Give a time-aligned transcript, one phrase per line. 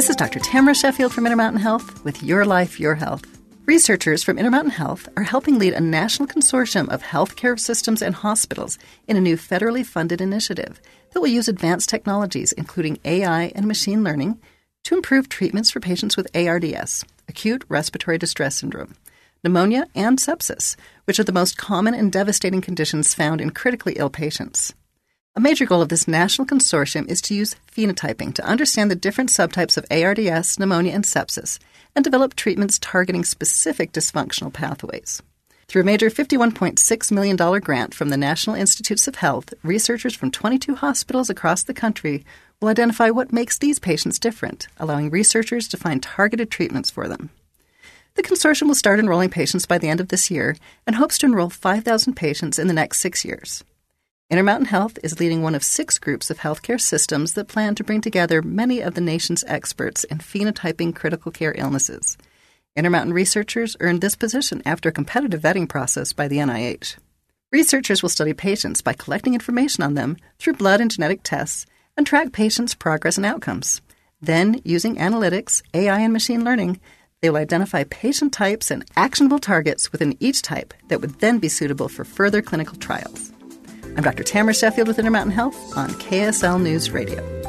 [0.00, 0.38] This is Dr.
[0.38, 3.22] Tamara Sheffield from Intermountain Health with Your Life, Your Health.
[3.66, 8.78] Researchers from Intermountain Health are helping lead a national consortium of healthcare systems and hospitals
[9.06, 10.80] in a new federally funded initiative
[11.12, 14.40] that will use advanced technologies, including AI and machine learning,
[14.84, 18.94] to improve treatments for patients with ARDS, acute respiratory distress syndrome,
[19.44, 24.08] pneumonia, and sepsis, which are the most common and devastating conditions found in critically ill
[24.08, 24.72] patients.
[25.36, 29.30] A major goal of this national consortium is to use phenotyping to understand the different
[29.30, 31.60] subtypes of ARDS, pneumonia, and sepsis,
[31.94, 35.22] and develop treatments targeting specific dysfunctional pathways.
[35.68, 40.74] Through a major $51.6 million grant from the National Institutes of Health, researchers from 22
[40.74, 42.24] hospitals across the country
[42.60, 47.30] will identify what makes these patients different, allowing researchers to find targeted treatments for them.
[48.16, 50.56] The consortium will start enrolling patients by the end of this year
[50.88, 53.62] and hopes to enroll 5,000 patients in the next six years.
[54.30, 58.00] Intermountain Health is leading one of six groups of healthcare systems that plan to bring
[58.00, 62.16] together many of the nation's experts in phenotyping critical care illnesses.
[62.76, 66.94] Intermountain researchers earned this position after a competitive vetting process by the NIH.
[67.50, 72.06] Researchers will study patients by collecting information on them through blood and genetic tests and
[72.06, 73.80] track patients' progress and outcomes.
[74.22, 76.78] Then, using analytics, AI, and machine learning,
[77.20, 81.48] they will identify patient types and actionable targets within each type that would then be
[81.48, 83.29] suitable for further clinical trials.
[83.96, 84.22] I'm Dr.
[84.22, 87.39] Tamara Sheffield with Intermountain Health on KSL News Radio.